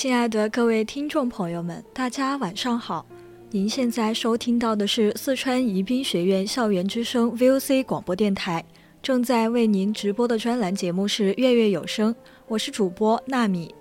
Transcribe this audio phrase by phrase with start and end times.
[0.00, 3.04] 亲爱的各位听众朋友们，大家晚上好！
[3.50, 8.64] 您现在收听到的是四川宜宾学院校园之声 VOC 广播电台，
[9.02, 12.14] 正在为您直播的专栏节目是《月月有声》，
[12.46, 13.74] 我是主播纳米。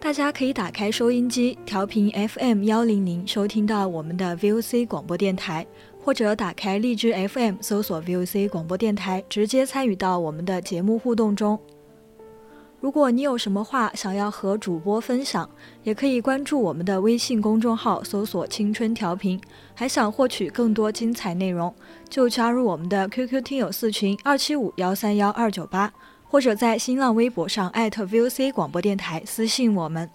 [0.00, 5.64] 大家可以打开收音机，调频 FM 幺零零，收听到我们的 VOC 广播电台，
[6.00, 11.56] 或者打开荔枝 FM，搜索 VOC 广播电台，直接参与到我们的节目互动中。
[12.82, 15.48] 如果你有什么话想要和主播分享，
[15.84, 19.40] 也可以关注我们的微信公众号，搜索“青春调频”。
[19.72, 21.72] 还想获取更多精彩内容，
[22.08, 25.92] 就加入我们的 QQ 听友四群二七五幺三幺二九八，
[26.24, 30.10] 或者在新浪微博上艾特 VOC 广播电台私信我们。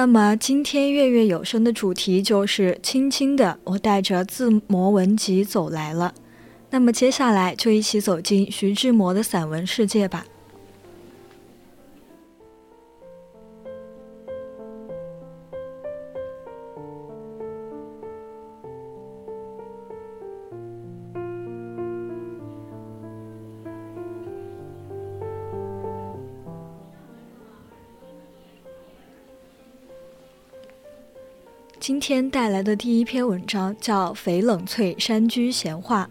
[0.00, 6.14] 那么今天月月有声的主题就是轻轻的，我带着自魔文集走来了。
[6.70, 10.24] 那么接下来就一起走进徐志摩的散文世界吧。
[31.90, 36.08] 今天带来的第一篇文章叫《翡冷翠山居闲话》。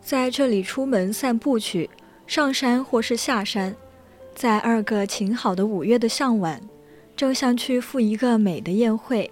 [0.00, 1.90] 在这里出门散步去，
[2.24, 3.74] 上山或是下山，
[4.32, 6.62] 在二个晴好的五月的向晚，
[7.16, 9.28] 正像去赴一个美的宴会，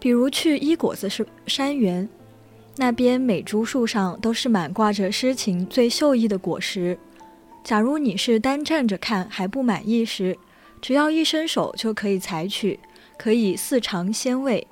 [0.00, 2.08] 比如去一果子是山园，
[2.78, 6.98] 那边每株树上都是满挂着诗情最秀逸的果实。
[7.62, 10.36] 假如你是单站着看还不满意时，
[10.80, 12.80] 只要一伸手就可以采取，
[13.18, 14.66] 可以似尝鲜味，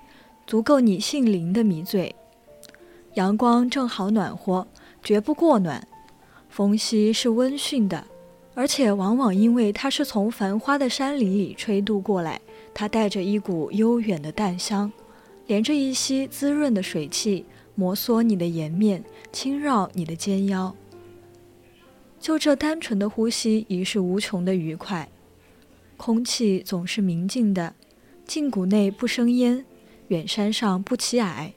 [0.46, 2.14] 足够你性灵的迷醉。
[3.14, 4.66] 阳光正好暖和，
[5.02, 5.82] 绝不过暖；
[6.49, 8.06] 风息是温驯的，
[8.55, 12.40] 而且往往因为它是从繁花的山林里吹渡过来，
[12.72, 14.90] 它带着一股悠远的淡香，
[15.46, 17.44] 连着一吸滋润的水汽，
[17.75, 20.75] 摩挲你的颜面，轻绕你的肩腰。
[22.19, 25.08] 就这单纯的呼吸，已是无穷的愉快。
[25.99, 27.75] 空气总是明净的，
[28.25, 29.65] 近谷内不生烟，
[30.06, 31.53] 远山上不起矮，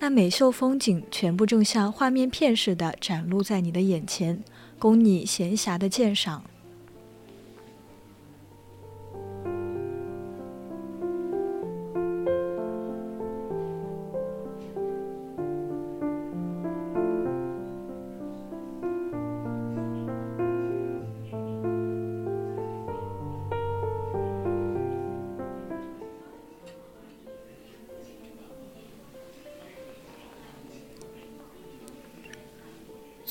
[0.00, 4.42] 那美秀风景全部正像画面片似的展露在你的眼前，
[4.78, 6.42] 供你闲暇的鉴赏。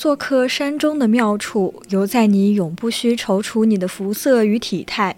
[0.06, 5.16] 做客山中的妙处，犹在你永不需踌躇你的肤色与体态。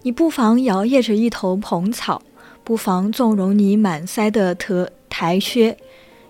[0.00, 2.22] 你不妨摇曳着一头蓬草，
[2.64, 5.76] 不妨纵容你满腮的驼台靴。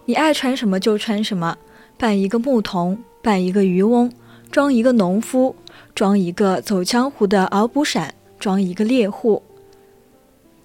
[0.07, 1.57] 你爱穿什么就穿什么，
[1.97, 4.11] 扮一个牧童，扮一个渔翁，
[4.51, 5.55] 装一个农夫，
[5.95, 9.41] 装一个走江湖的敖补闪，装一个猎户。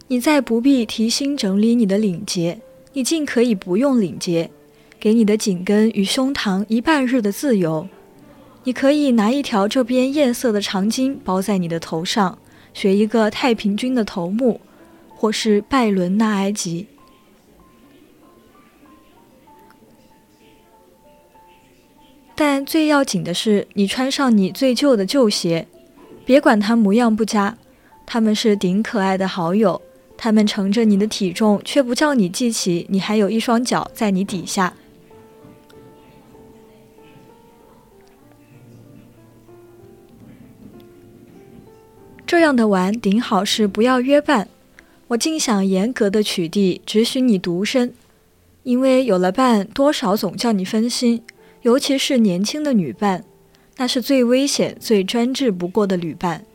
[0.07, 2.59] 你再不必提心整理你的领结，
[2.93, 4.49] 你尽可以不用领结，
[5.05, 7.87] 给你的颈根与胸膛一半日的自由。
[8.63, 12.39] 你可以拿一条这边艳色的长巾包在你的头上。
[12.73, 14.59] 学一个太平军的头目，
[15.15, 16.87] 或是拜伦纳埃及。
[22.33, 25.67] 但最要紧的是，你穿上你最旧的旧鞋，
[26.25, 27.55] 别管它模样不佳，
[28.07, 29.79] 他们是顶可爱的好友，
[30.17, 34.73] 他们乘着你的体重，却不叫你记起你还有一双脚在你底下。
[42.35, 44.49] 这样的玩顶好是不要约伴，
[45.07, 47.93] 我竟想严格的取缔，只许你独身，
[48.63, 51.23] 因为有了伴，多少总叫你分心，
[51.61, 53.23] 尤其是年轻的女伴，
[53.77, 56.45] 那是最危险、最专制不过的旅伴，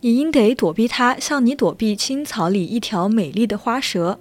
[0.00, 4.18] 你应得躲避她，像你躲避青草里一条美丽的花蛇。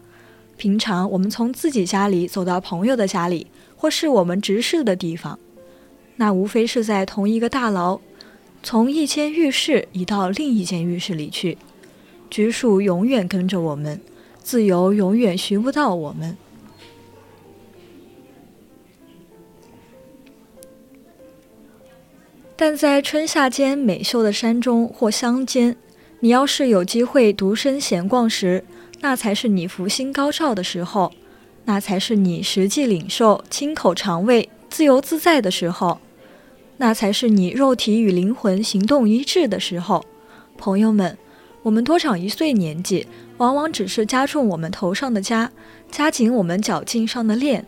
[0.57, 3.47] 平常我们从自己家里走到朋友的家里，
[3.77, 5.39] 或是我们直视的地方，
[6.17, 8.01] 那无非是在同一个大牢。
[8.63, 11.57] 从一间浴室移到另一间浴室里去，
[12.29, 13.99] 拘束永远跟着我们，
[14.43, 16.37] 自由永远寻不到我们。
[22.55, 25.75] 但在春夏间美秀的山中或乡间，
[26.19, 28.63] 你要是有机会独身闲逛时，
[28.99, 31.11] 那才是你福星高照的时候，
[31.65, 35.99] 那才是你实际领受、亲口尝味、自由自在的时候。
[36.81, 40.03] 那才是你肉体与灵魂行动一致的时候，
[40.57, 41.15] 朋友们，
[41.61, 43.05] 我们多长一岁年纪，
[43.37, 45.47] 往往只是加重我们头上的枷，
[45.91, 47.63] 加紧我们脚颈上的链。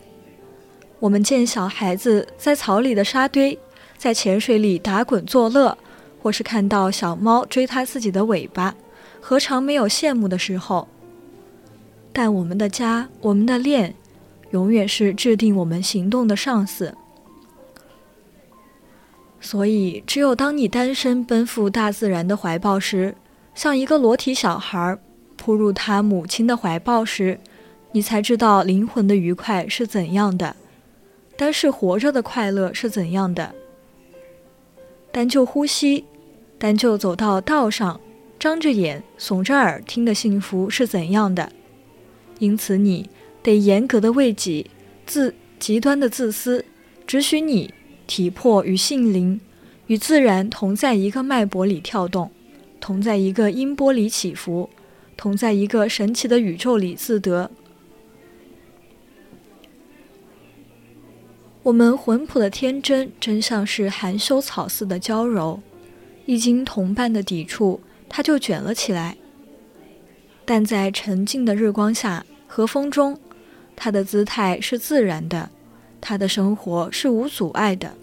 [0.98, 3.56] 我们见小孩子在草里的沙堆，
[3.96, 5.78] 在浅水里打滚作乐，
[6.20, 8.74] 或是看到小猫追它自己的尾巴，
[9.20, 10.88] 何尝没有羡慕的时候？
[12.12, 13.94] 但我们的家，我们的链，
[14.50, 16.92] 永远是制定我们行动的上司。
[19.44, 23.14] 所以，只有当你单身奔赴大自然的怀抱时，
[23.54, 24.98] 像一个裸体小孩
[25.36, 27.38] 扑入他母亲的怀抱时，
[27.92, 30.56] 你才知道灵魂的愉快是怎样的，
[31.36, 33.54] 单是活着的快乐是怎样的。
[35.12, 36.06] 单就呼吸，
[36.58, 38.00] 单就走到道上，
[38.38, 41.52] 张着眼、耸着耳听的幸福是怎样的。
[42.38, 43.10] 因此，你
[43.42, 44.70] 得严格的为己，
[45.04, 46.64] 自极端的自私，
[47.06, 47.74] 只许你。
[48.06, 49.40] 体魄与性灵
[49.86, 52.30] 与自然同在一个脉搏里跳动，
[52.80, 54.70] 同在一个音波里起伏，
[55.16, 57.50] 同在一个神奇的宇宙里自得。
[61.62, 65.60] 我们魂魄的天真，真像是含羞草似的娇柔，
[66.26, 69.16] 一经同伴的抵触，它就卷了起来。
[70.44, 73.18] 但在沉静的日光下，和风中，
[73.74, 75.50] 它的姿态是自然的。
[76.06, 77.94] 他的生活是无阻碍的。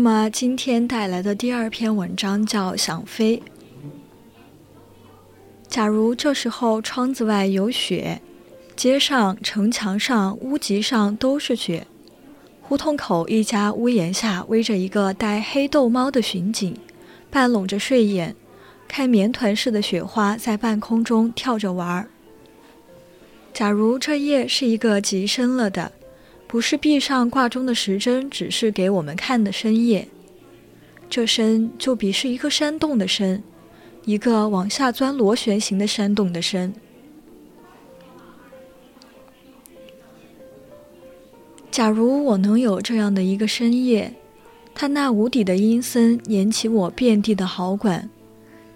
[0.00, 3.36] 么今天带来的第二篇文章叫《想飞》。
[5.68, 8.22] 假如这时候窗子外有雪，
[8.76, 11.84] 街上、城墙上、屋脊上都是雪，
[12.62, 16.76] 胡同口一家屋檐下围着一个戴黑豆猫的巡警，
[17.28, 18.36] 半拢着睡眼，
[18.86, 22.08] 看棉团似的雪花在半空中跳着玩儿。
[23.52, 25.90] 假如这夜是一个极深了的。
[26.48, 30.08] 不是壁上挂钟的时针指示给我们看的深夜，
[31.10, 33.42] 这深就比是一个山洞的深，
[34.06, 36.72] 一个往下钻螺旋形的山洞的深。
[41.70, 44.14] 假如我能有这样的一个深夜，
[44.74, 48.08] 它那无底的阴森引起我遍地的好管，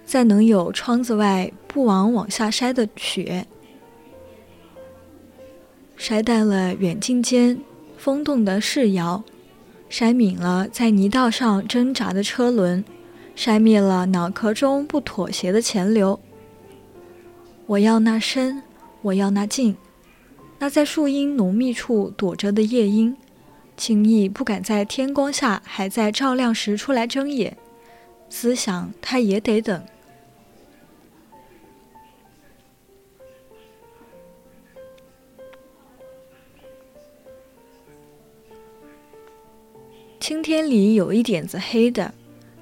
[0.04, 3.46] 再能有窗子外不往往下筛的雪。
[6.02, 7.60] 筛淡了远近间
[7.96, 9.22] 风动的势摇，
[9.88, 12.84] 筛泯了在泥道上挣扎的车轮，
[13.36, 16.18] 筛灭了脑壳中不妥协的潜流。
[17.66, 18.64] 我要那深，
[19.02, 19.76] 我要那静，
[20.58, 23.16] 那在树荫浓密处躲着的夜莺，
[23.76, 27.56] 轻易不敢在天光下还在照亮时出来睁眼。
[28.28, 29.80] 思想，它也得等。
[40.22, 42.14] 青天里有一点子黑的，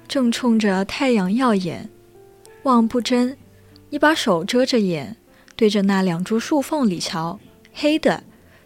[0.07, 1.87] 正冲着太阳耀眼。
[2.63, 3.37] 望不真，
[3.91, 5.15] 一把手遮着眼，
[5.55, 7.39] 对着那两株树缝里瞧。
[7.71, 8.23] 黑的，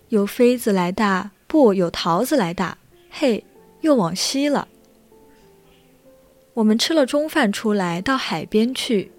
[0.07, 2.77] 有妃子来大，不有桃子来大。
[3.09, 3.43] 嘿，
[3.81, 4.69] 又往西了。
[6.53, 9.11] 我们吃了中饭出来，到海边去。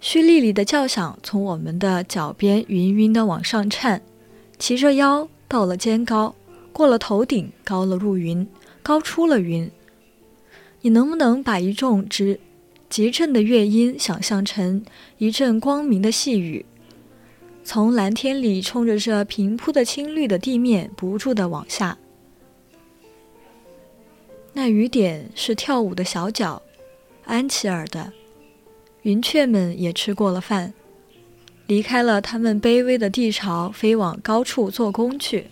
[0.00, 4.02] 虚沥沥的叫响从我们的脚边云云的往上颤，
[4.58, 6.34] 齐着腰到了肩高，
[6.72, 8.44] 过了头顶，高了入云。
[8.86, 9.68] 高出了云，
[10.82, 12.38] 你能不能把一众直
[12.88, 14.84] 极震的乐音想象成
[15.18, 16.64] 一阵光明的细雨，
[17.64, 21.98] 从蓝天里冲着这平铺的青绿的地面不住的往下？
[24.52, 26.62] 那雨点是跳舞的小脚，
[27.24, 28.12] 安琪儿的。
[29.02, 30.72] 云雀们也吃过了饭，
[31.66, 35.48] 离开了他们卑微的地巢，飞往高处做工去。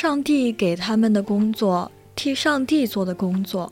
[0.00, 3.70] 上帝给他们的工作，替上帝做的工作。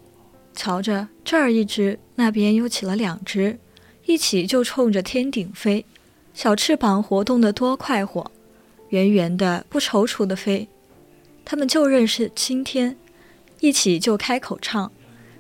[0.55, 3.59] 瞧着，这儿一只，那边又起了两只，
[4.05, 5.87] 一起就冲着天顶飞，
[6.35, 8.31] 小翅膀活动得多快活，
[8.91, 10.69] 圆圆的，不踌躇的飞。
[11.47, 12.95] 他们就认识青天，
[13.61, 14.93] 一起就开口唱，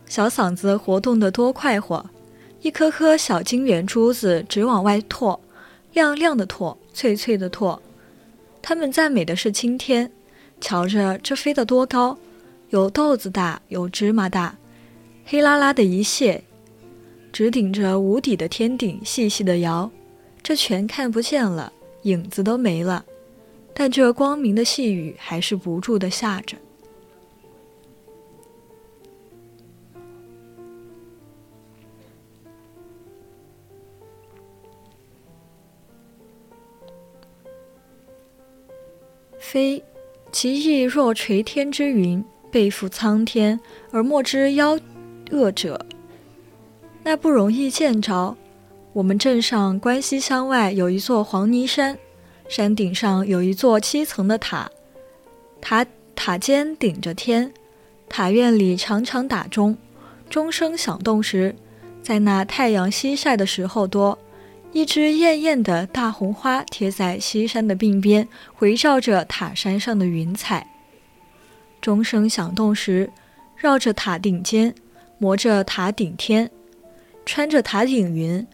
[0.06, 2.08] 小嗓子活动得多快活，
[2.62, 5.38] 一颗颗小金圆珠子直往外拓，
[5.92, 7.82] 亮亮的拓，脆脆的拓。
[8.62, 10.10] 他们赞美的是青天。
[10.60, 12.18] 瞧着这飞得多高，
[12.70, 14.56] 有豆子大，有芝麻大，
[15.24, 16.42] 黑拉拉的一屑，
[17.32, 19.90] 直顶着无底的天顶细细的摇，
[20.42, 21.72] 这全看不见了，
[22.02, 23.04] 影子都没了，
[23.72, 26.56] 但这光明的细雨还是不住的下着。
[39.38, 39.82] 飞。
[40.30, 43.58] 其意若垂天之云，背负苍天
[43.90, 44.80] 而莫之夭
[45.30, 45.86] 恶者，
[47.02, 48.36] 那不容易见着。
[48.92, 51.96] 我们镇上关西乡外有一座黄泥山，
[52.48, 54.70] 山顶上有一座七层的塔，
[55.60, 57.52] 塔塔尖顶着天，
[58.08, 59.76] 塔院里常常打钟，
[60.28, 61.54] 钟声响动时，
[62.02, 64.18] 在那太阳西晒的时候多。
[64.72, 70.68] 一只艳艳的大红花贴在西山的鬓边，回照着塔山上的云彩。
[71.80, 73.10] 钟声响动时，
[73.56, 74.74] 绕着塔顶尖，
[75.16, 76.50] 磨着塔顶天。
[77.24, 78.46] 穿着塔顶云，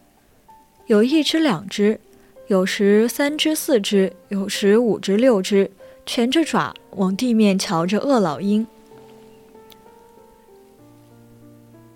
[0.87, 1.99] 有一只两只，
[2.47, 5.69] 有时三只四只，有时五只六只，
[6.05, 8.65] 蜷着爪往地面瞧着恶老鹰，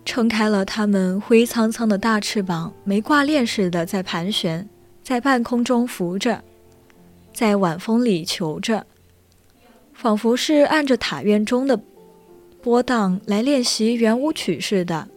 [0.09, 4.67] 撑开了它们灰苍苍的大翅膀，没挂链似的在盘旋，
[5.03, 6.43] 在半空中浮着，
[7.31, 8.87] 在晚风里求着，
[9.93, 11.79] 仿佛是按着塔院中的。
[12.59, 15.07] 波荡来练习圆舞曲似的，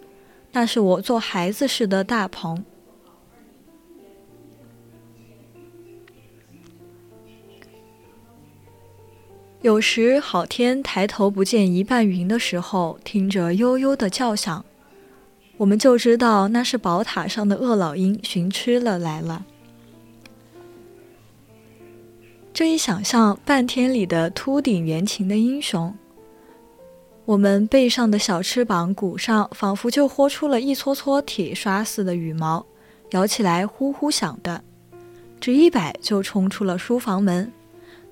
[0.52, 2.62] 那是我做孩子时的大鹏。
[9.62, 14.62] 有时好天抬头不见一半云的时候，听着悠悠的叫响，
[15.62, 19.46] 我们就知道那是宝塔上的恶老鹰寻吃了来了。
[22.52, 25.94] 这一想象，半天里的秃顶圆情的英雄。
[27.24, 32.66] 我们背上的小翅膀骨上，仿佛就豁出了一撮撮铁刷似的羽毛，
[33.12, 34.64] 摇起来呼呼响的，
[35.40, 37.52] 只一摆就冲出了书房门，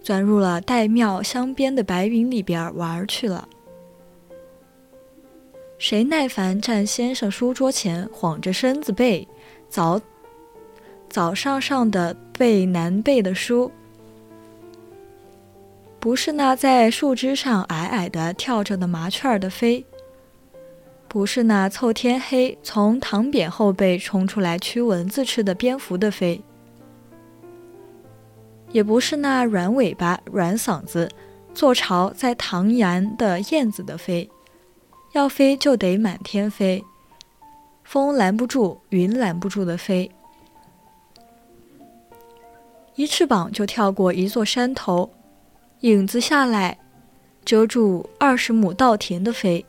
[0.01, 3.49] 钻入了带妙香边的白云里边玩去了。
[5.81, 9.27] 谁耐烦站先生书桌前，晃着身子背
[9.71, 9.99] 早
[11.09, 13.73] 早上上的背难背的书？
[15.99, 19.83] 不是那在树枝上矮矮的跳着的麻雀儿的飞，
[21.09, 26.43] 不是那凑天黑从堂匾后背冲出来驱蚊子吃的蝙蝠的飞，
[28.71, 31.09] 也不是那软尾巴软嗓子
[31.55, 34.31] 坐巢在唐檐的燕子的飞，
[35.13, 36.85] 要飞就得满天飞，
[37.83, 40.11] 风拦不住，云拦不住的飞，
[42.95, 45.11] 一翅膀就跳过一座山头。
[45.81, 46.79] 影子下来，
[47.45, 49.65] 遮住二十亩稻田的飞。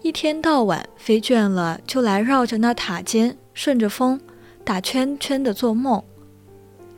[0.00, 4.18] 一天到晚飞倦了，就来绕着那塔尖，顺着风
[4.64, 6.02] 打圈圈的做梦。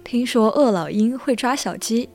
[0.04, 2.08] 听说恶老鹰会抓小鸡，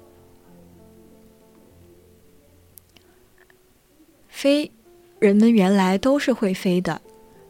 [4.38, 4.72] 飞，
[5.18, 7.02] 人们原来都是会飞的，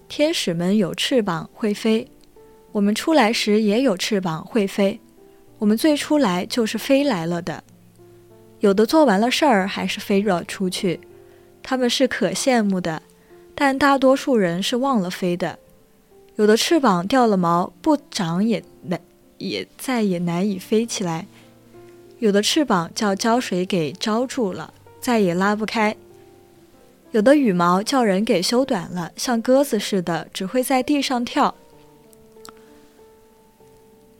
[0.07, 2.09] 天使们有翅膀会飞。
[2.71, 4.97] 我们出来时也有翅膀会飞，
[5.57, 7.61] 我们最初来就是飞来了的。
[8.61, 11.01] 有的做完了事儿还是飞了出去，
[11.61, 13.01] 他们是可羡慕的，
[13.53, 15.59] 但大多数人是忘了飞的。
[16.37, 18.97] 有的翅膀掉了毛，不长也难，
[19.39, 21.25] 也再也难以飞起来；
[22.19, 25.97] 有的翅膀叫胶水给招住了，再也拉不开；
[27.17, 31.55] 有的羽毛叫人给修短了，像鸽子似的，只会在地上跳。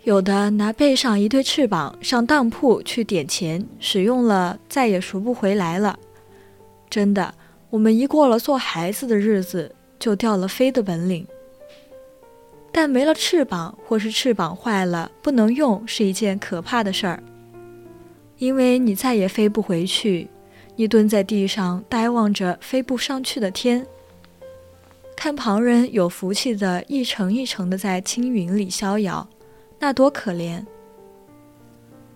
[0.02, 6.00] 有的拿背上一对翅膀上当铺去点钱，使用了再也赎不回来了。
[6.90, 7.36] 真的，
[7.70, 11.28] 我们一过了做孩子的日子，就掉了飞的本领。
[12.72, 17.22] 但没了翅膀，或是翅膀坏了不能用，是一件可怕的事儿，
[18.40, 20.28] 因为你再也飞不回去。
[20.80, 23.84] 你蹲在地上呆望着飞不上去的天，
[25.16, 29.28] 看旁人有福气的一层一层的在青云里逍遥。
[29.80, 30.64] 那多可怜！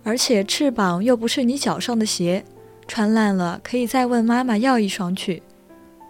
[0.04, 2.46] 而且翅膀又不是你脚上的鞋，
[2.88, 5.42] 穿烂了可以再问妈妈要一双去。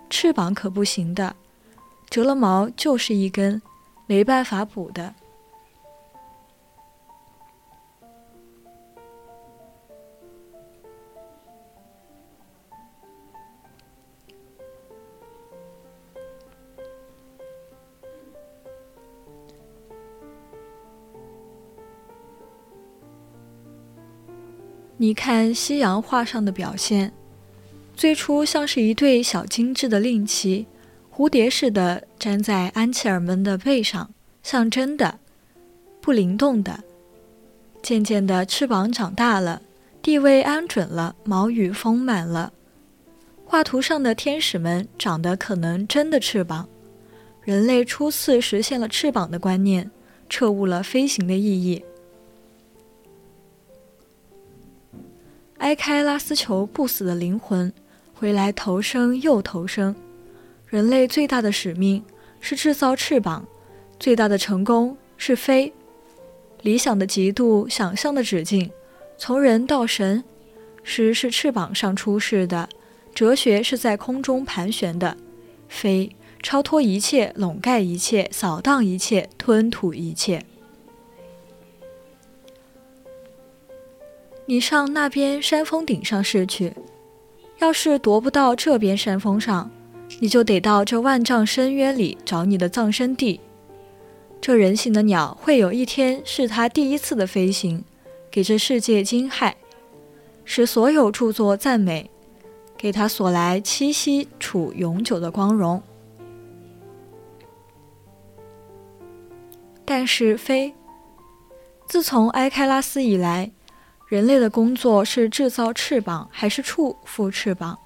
[0.09, 1.33] 翅膀可不行的，
[2.09, 3.61] 折了毛就是一根，
[4.07, 5.15] 没办法补的。
[25.01, 27.11] 你看西洋画上的表现，
[27.95, 30.67] 最初像是一对小精致的令旗，
[31.11, 34.11] 蝴蝶似的粘在安琪儿们的背上，
[34.43, 35.17] 像真的，
[36.01, 36.83] 不灵动的。
[37.81, 39.63] 渐渐的，翅膀长大了，
[40.03, 42.53] 地位安准了，毛羽丰满了。
[43.43, 46.69] 画图上的天使们长得可能真的翅膀。
[47.41, 49.89] 人类初次实现了翅膀的观念，
[50.29, 51.83] 彻悟了飞行的意义。
[55.61, 57.71] 埃开拉斯球不死的灵魂，
[58.15, 59.95] 回来投生又投生。
[60.65, 62.03] 人类最大的使命
[62.39, 63.45] 是制造翅膀，
[63.99, 65.71] 最大的成功是飞。
[66.63, 68.71] 理想的极度，想象的止境，
[69.19, 70.23] 从人到神。
[70.81, 72.67] 诗是翅膀上出世的，
[73.13, 75.15] 哲学是在空中盘旋的。
[75.69, 80.43] 飞，超脱一切，笼盖一切，扫荡一切，吞吐一切。
[84.47, 86.73] 你上那边山峰顶上试去，
[87.59, 89.69] 要是夺不到这边山峰上，
[90.19, 93.39] 你就得到这万丈深渊里找你的葬身地。
[94.41, 97.85] 这人形的鸟会有一天是它第一次的飞行，
[98.29, 99.53] 给这世界惊骇，
[100.43, 102.09] 使所有著作赞美，
[102.75, 105.81] 给它所来栖息处永久的光荣。
[109.85, 110.73] 但是飞，
[111.87, 113.51] 自从埃开拉斯以来。
[114.11, 117.79] 人类的工作是制造翅膀还是触缚翅膀？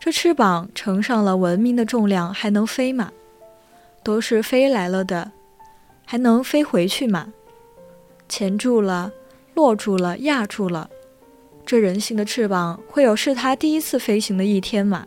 [0.00, 3.12] 这翅膀乘上了文明的重量，还能飞吗？
[4.02, 5.30] 都是飞来了的，
[6.04, 7.32] 还能飞回去吗？
[8.28, 9.12] 钳住了，
[9.54, 10.90] 落住了，压住了，
[11.64, 15.06] 这人形的翅膀会有是它第一次飞行的一天吗？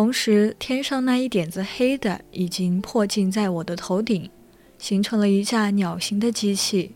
[0.00, 4.30] 同时，天上那一点子黑的已经迫近在我的头顶，
[4.78, 6.92] 形成了一架鸟形的机器。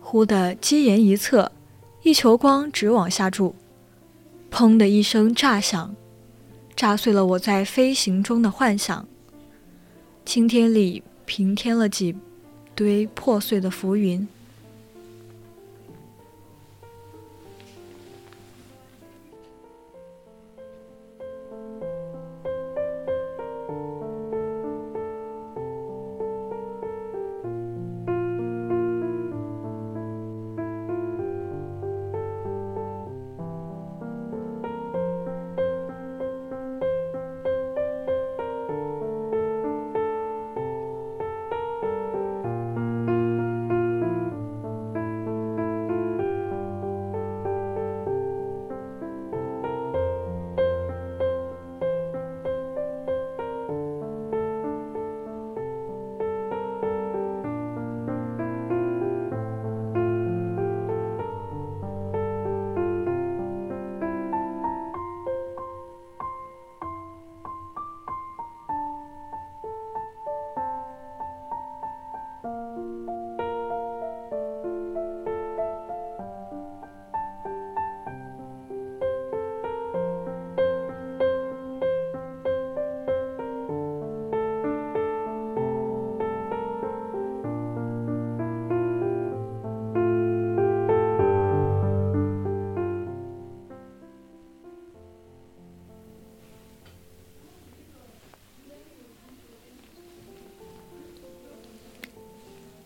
[0.00, 1.52] 忽的机沿一侧，
[2.02, 3.54] 一球光直往下注，
[4.50, 5.94] 砰的一声炸响，
[6.74, 9.06] 炸碎了我在飞行中的幻想。
[10.26, 12.16] 青天里平添了几
[12.74, 14.26] 堆破碎的浮云。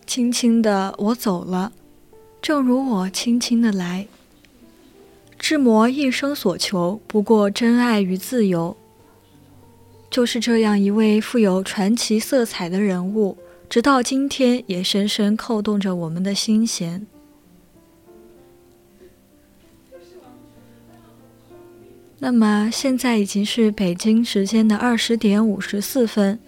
[0.09, 1.71] 轻轻的，我走了，
[2.41, 4.07] 正如我轻轻的来。
[5.37, 8.75] 志摩一生所求，不过真爱与自由。
[10.09, 13.37] 就是这样一位富有传奇色彩的人物，
[13.69, 17.05] 直到今天也深深扣动着我们的心弦。
[22.17, 26.39] 那么，现在已经是北京时间的二十点五十四分，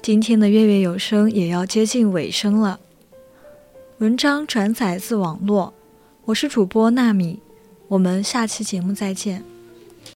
[0.00, 2.80] 今天的月月有声也要接近尾声了。
[3.98, 5.72] 文章转载自网络，
[6.26, 7.40] 我是主播纳米，
[7.88, 9.42] 我们下期节目再见。